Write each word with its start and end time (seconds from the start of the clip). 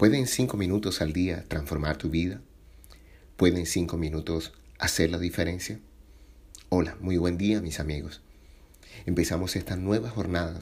¿Pueden 0.00 0.26
cinco 0.26 0.56
minutos 0.56 1.02
al 1.02 1.12
día 1.12 1.44
transformar 1.46 1.98
tu 1.98 2.08
vida? 2.08 2.40
¿Pueden 3.36 3.66
cinco 3.66 3.98
minutos 3.98 4.54
hacer 4.78 5.10
la 5.10 5.18
diferencia? 5.18 5.78
Hola, 6.70 6.96
muy 7.00 7.18
buen 7.18 7.36
día 7.36 7.60
mis 7.60 7.80
amigos. 7.80 8.22
Empezamos 9.04 9.56
esta 9.56 9.76
nueva 9.76 10.08
jornada 10.08 10.58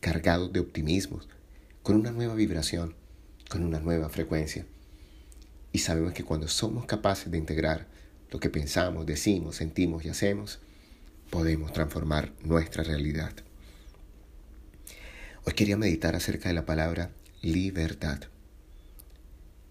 cargados 0.00 0.52
de 0.52 0.60
optimismo, 0.60 1.20
con 1.82 1.96
una 1.96 2.10
nueva 2.10 2.34
vibración, 2.34 2.94
con 3.48 3.64
una 3.64 3.80
nueva 3.80 4.10
frecuencia. 4.10 4.66
Y 5.72 5.78
sabemos 5.78 6.12
que 6.12 6.24
cuando 6.24 6.46
somos 6.46 6.84
capaces 6.84 7.32
de 7.32 7.38
integrar 7.38 7.86
lo 8.30 8.40
que 8.40 8.50
pensamos, 8.50 9.06
decimos, 9.06 9.56
sentimos 9.56 10.04
y 10.04 10.10
hacemos, 10.10 10.58
podemos 11.30 11.72
transformar 11.72 12.34
nuestra 12.42 12.82
realidad. 12.82 13.32
Hoy 15.46 15.54
quería 15.54 15.78
meditar 15.78 16.14
acerca 16.14 16.50
de 16.50 16.54
la 16.56 16.66
palabra 16.66 17.10
libertad. 17.40 18.24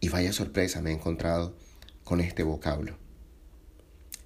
Y 0.02 0.10
vaya 0.10 0.34
sorpresa 0.34 0.82
me 0.82 0.90
he 0.90 0.94
encontrado 0.94 1.56
con 2.04 2.20
este 2.20 2.44
vocablo. 2.44 2.98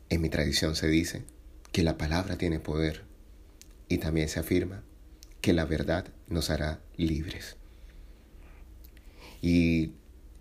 En 0.10 0.22
mi 0.22 0.30
tradición 0.30 0.76
se 0.76 0.88
dice 0.88 1.24
que 1.72 1.84
la 1.84 1.98
palabra 1.98 2.38
tiene 2.38 2.60
poder 2.60 3.04
y 3.90 3.98
también 3.98 4.30
se 4.30 4.40
afirma 4.40 4.84
que 5.42 5.54
la 5.54 5.66
verdad 5.66 6.08
nos 6.30 6.50
hará 6.50 6.80
libres. 6.96 7.58
Y 9.42 9.92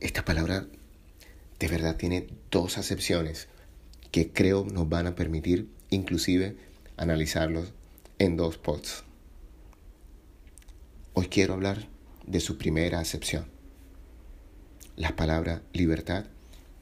esta 0.01 0.25
palabra 0.25 0.67
de 1.59 1.69
verdad 1.69 1.97
tiene 1.97 2.29
dos 2.51 2.79
acepciones 2.79 3.49
que 4.13 4.31
creo 4.31 4.65
nos 4.65 4.89
van 4.89 5.09
a 5.09 5.17
permitir 5.17 5.69
inclusive 5.91 6.57
analizarlos 6.97 7.73
en 8.19 8.37
dos 8.37 8.57
pods. 8.57 9.03
Hoy 11.13 11.27
quiero 11.27 11.55
hablar 11.55 11.89
de 12.27 12.41
su 12.41 12.57
primera 12.57 13.01
acepción. 13.01 13.54
La 14.97 15.17
palabra 15.17 15.61
libertad 15.73 16.27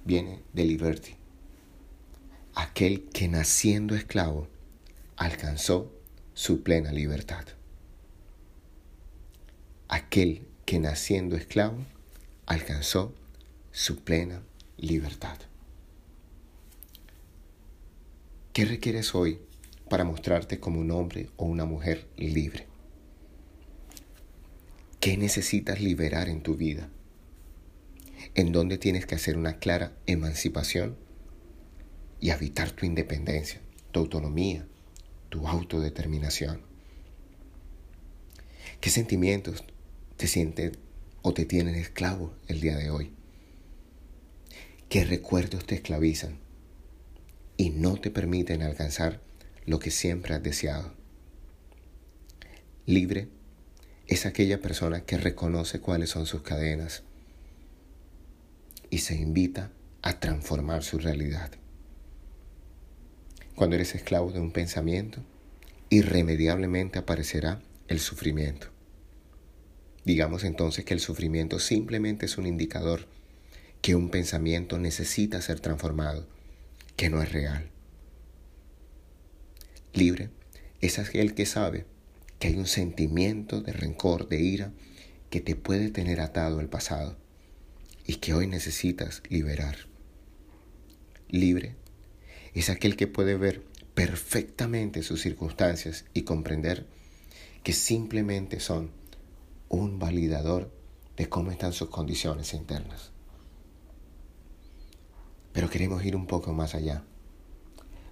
viene 0.04 0.42
de 0.52 0.66
liberty. 0.66 1.14
Aquel 2.54 3.08
que 3.08 3.26
naciendo 3.26 3.94
esclavo 3.94 4.48
alcanzó 5.16 5.90
su 6.34 6.62
plena 6.62 6.92
libertad. 6.92 7.46
Aquel 9.88 10.46
que 10.66 10.78
naciendo 10.78 11.36
esclavo 11.36 11.78
alcanzó 12.44 13.14
su 13.70 14.00
plena 14.00 14.42
libertad. 14.76 15.38
¿Qué 18.52 18.66
requieres 18.66 19.14
hoy 19.14 19.38
para 19.88 20.04
mostrarte 20.04 20.60
como 20.60 20.80
un 20.80 20.90
hombre 20.90 21.30
o 21.38 21.46
una 21.46 21.64
mujer 21.64 22.06
libre? 22.18 22.66
¿Qué 25.00 25.16
necesitas 25.16 25.80
liberar 25.80 26.28
en 26.28 26.42
tu 26.42 26.56
vida? 26.56 26.90
En 28.34 28.52
donde 28.52 28.78
tienes 28.78 29.06
que 29.06 29.14
hacer 29.14 29.36
una 29.36 29.58
clara 29.58 29.92
emancipación 30.06 30.96
y 32.20 32.30
habitar 32.30 32.70
tu 32.70 32.86
independencia, 32.86 33.60
tu 33.90 34.00
autonomía, 34.00 34.66
tu 35.28 35.46
autodeterminación. 35.48 36.62
¿Qué 38.80 38.90
sentimientos 38.90 39.64
te 40.16 40.26
sienten 40.26 40.76
o 41.22 41.34
te 41.34 41.44
tienen 41.44 41.74
esclavo 41.74 42.34
el 42.48 42.60
día 42.60 42.76
de 42.76 42.90
hoy? 42.90 43.12
¿Qué 44.88 45.04
recuerdos 45.04 45.66
te 45.66 45.74
esclavizan 45.74 46.38
y 47.56 47.70
no 47.70 47.96
te 47.96 48.10
permiten 48.10 48.62
alcanzar 48.62 49.20
lo 49.66 49.78
que 49.78 49.90
siempre 49.90 50.34
has 50.34 50.42
deseado? 50.42 50.94
Libre 52.86 53.28
es 54.06 54.26
aquella 54.26 54.60
persona 54.60 55.04
que 55.04 55.16
reconoce 55.16 55.80
cuáles 55.80 56.10
son 56.10 56.26
sus 56.26 56.42
cadenas, 56.42 57.04
y 58.92 58.98
se 58.98 59.14
invita 59.14 59.72
a 60.02 60.20
transformar 60.20 60.82
su 60.82 60.98
realidad. 60.98 61.50
Cuando 63.54 63.74
eres 63.74 63.94
esclavo 63.94 64.32
de 64.32 64.38
un 64.38 64.52
pensamiento, 64.52 65.24
irremediablemente 65.88 66.98
aparecerá 66.98 67.62
el 67.88 68.00
sufrimiento. 68.00 68.66
Digamos 70.04 70.44
entonces 70.44 70.84
que 70.84 70.92
el 70.92 71.00
sufrimiento 71.00 71.58
simplemente 71.58 72.26
es 72.26 72.36
un 72.36 72.46
indicador 72.46 73.08
que 73.80 73.94
un 73.94 74.10
pensamiento 74.10 74.78
necesita 74.78 75.40
ser 75.40 75.58
transformado, 75.58 76.28
que 76.94 77.08
no 77.08 77.22
es 77.22 77.32
real. 77.32 77.70
Libre 79.94 80.28
es 80.82 80.98
aquel 80.98 81.32
que 81.34 81.46
sabe 81.46 81.86
que 82.38 82.48
hay 82.48 82.56
un 82.56 82.66
sentimiento 82.66 83.62
de 83.62 83.72
rencor, 83.72 84.28
de 84.28 84.42
ira, 84.42 84.72
que 85.30 85.40
te 85.40 85.56
puede 85.56 85.88
tener 85.88 86.20
atado 86.20 86.58
al 86.58 86.68
pasado 86.68 87.21
que 88.22 88.34
hoy 88.34 88.46
necesitas 88.46 89.20
liberar. 89.28 89.76
Libre 91.28 91.74
es 92.54 92.70
aquel 92.70 92.94
que 92.94 93.08
puede 93.08 93.36
ver 93.36 93.64
perfectamente 93.94 95.02
sus 95.02 95.20
circunstancias 95.20 96.04
y 96.14 96.22
comprender 96.22 96.86
que 97.64 97.72
simplemente 97.72 98.60
son 98.60 98.92
un 99.68 99.98
validador 99.98 100.70
de 101.16 101.28
cómo 101.28 101.50
están 101.50 101.72
sus 101.72 101.88
condiciones 101.88 102.54
internas. 102.54 103.10
Pero 105.52 105.68
queremos 105.68 106.04
ir 106.04 106.14
un 106.14 106.28
poco 106.28 106.52
más 106.52 106.76
allá. 106.76 107.02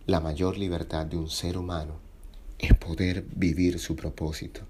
La 0.07 0.19
mayor 0.19 0.59
libertad 0.59 1.07
de 1.07 1.19
un 1.19 1.31
ser 1.31 1.57
humano 1.57 2.01
es 2.59 2.77
poder 2.77 3.25
vivir 3.37 3.79
su 3.79 3.95
propósito. 3.95 4.63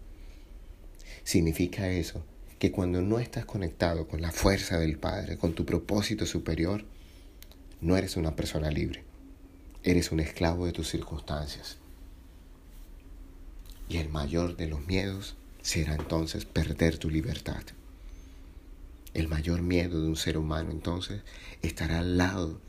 Significa 1.24 1.88
eso 1.88 2.26
que 2.60 2.70
cuando 2.70 3.00
no 3.00 3.18
estás 3.18 3.46
conectado 3.46 4.06
con 4.06 4.20
la 4.20 4.32
fuerza 4.32 4.78
del 4.78 4.98
Padre, 4.98 5.38
con 5.38 5.54
tu 5.54 5.64
propósito 5.64 6.26
superior, 6.26 6.84
no 7.80 7.96
eres 7.96 8.18
una 8.18 8.36
persona 8.36 8.70
libre. 8.70 9.02
Eres 9.82 10.12
un 10.12 10.20
esclavo 10.20 10.66
de 10.66 10.72
tus 10.72 10.90
circunstancias. 10.90 11.78
Y 13.88 13.96
el 13.96 14.10
mayor 14.10 14.58
de 14.58 14.66
los 14.66 14.86
miedos 14.86 15.36
será 15.62 15.94
entonces 15.94 16.44
perder 16.44 16.98
tu 16.98 17.08
libertad. 17.08 17.62
El 19.14 19.28
mayor 19.28 19.62
miedo 19.62 20.02
de 20.02 20.08
un 20.08 20.16
ser 20.16 20.36
humano 20.36 20.70
entonces 20.70 21.22
estará 21.62 22.00
al 22.00 22.18
lado 22.18 22.60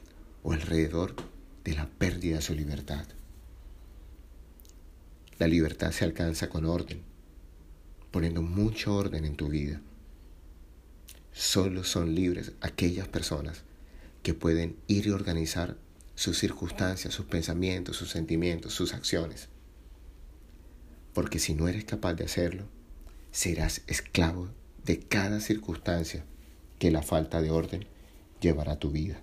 o 0.41 0.53
alrededor 0.53 1.17
de 1.65 1.75
la 1.75 1.89
pérdida 1.89 2.37
de 2.37 2.41
su 2.41 2.55
libertad. 2.55 3.05
La 5.37 5.47
libertad 5.47 5.91
se 5.91 6.05
alcanza 6.05 6.47
con 6.47 6.63
orden, 6.63 7.01
poniendo 8.11 8.41
mucho 8.41 8.93
orden 8.95 9.25
en 9.25 9.35
tu 9.35 9.49
vida. 9.49 9.81
Solo 11.31 11.83
son 11.83 12.13
libres 12.13 12.51
aquellas 12.61 13.07
personas 13.07 13.63
que 14.21 14.33
pueden 14.33 14.75
ir 14.87 15.07
y 15.07 15.11
organizar 15.11 15.77
sus 16.15 16.37
circunstancias, 16.37 17.13
sus 17.13 17.25
pensamientos, 17.25 17.95
sus 17.95 18.11
sentimientos, 18.11 18.73
sus 18.73 18.93
acciones. 18.93 19.47
Porque 21.13 21.39
si 21.39 21.53
no 21.53 21.67
eres 21.67 21.85
capaz 21.85 22.13
de 22.13 22.25
hacerlo, 22.25 22.65
serás 23.31 23.81
esclavo 23.87 24.49
de 24.85 24.99
cada 24.99 25.39
circunstancia 25.39 26.25
que 26.79 26.91
la 26.91 27.01
falta 27.01 27.41
de 27.41 27.49
orden 27.49 27.85
llevará 28.41 28.73
a 28.73 28.79
tu 28.79 28.91
vida. 28.91 29.21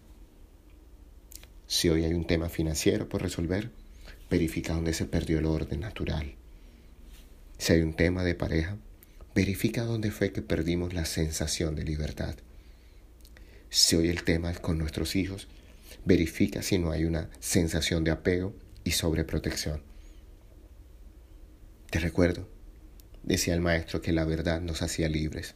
Si 1.66 1.90
hoy 1.90 2.04
hay 2.04 2.14
un 2.14 2.26
tema 2.26 2.48
financiero 2.48 3.08
por 3.08 3.20
resolver, 3.20 3.70
verifica 4.30 4.74
dónde 4.74 4.94
se 4.94 5.04
perdió 5.04 5.38
el 5.38 5.46
orden 5.46 5.80
natural. 5.80 6.34
Si 7.58 7.72
hay 7.72 7.82
un 7.82 7.94
tema 7.94 8.22
de 8.22 8.36
pareja, 8.36 8.78
verifica 9.34 9.82
dónde 9.82 10.12
fue 10.12 10.32
que 10.32 10.42
perdimos 10.42 10.94
la 10.94 11.04
sensación 11.04 11.74
de 11.74 11.82
libertad. 11.82 12.36
Si 13.68 13.96
hoy 13.96 14.08
el 14.08 14.22
tema 14.22 14.50
es 14.50 14.60
con 14.60 14.78
nuestros 14.78 15.16
hijos, 15.16 15.48
verifica 16.04 16.62
si 16.62 16.78
no 16.78 16.92
hay 16.92 17.04
una 17.04 17.28
sensación 17.40 18.04
de 18.04 18.12
apego 18.12 18.54
y 18.84 18.92
sobreprotección. 18.92 19.82
Te 21.90 21.98
recuerdo, 21.98 22.48
decía 23.24 23.54
el 23.54 23.60
maestro, 23.60 24.00
que 24.00 24.12
la 24.12 24.24
verdad 24.24 24.60
nos 24.60 24.80
hacía 24.82 25.08
libres. 25.08 25.54